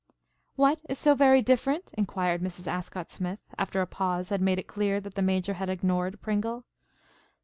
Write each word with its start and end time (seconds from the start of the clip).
"What 0.55 0.81
is 0.89 0.97
so 0.97 1.13
very 1.13 1.43
different?" 1.43 1.93
inquired 1.95 2.41
Mrs. 2.41 2.65
Ascott 2.65 3.11
Smith, 3.11 3.37
after 3.59 3.81
a 3.81 3.85
pause 3.85 4.29
had 4.29 4.41
made 4.41 4.57
it 4.57 4.65
clear 4.65 4.99
that 4.99 5.13
the 5.13 5.21
Major 5.21 5.53
had 5.53 5.69
ignored 5.69 6.19
Pringle. 6.23 6.65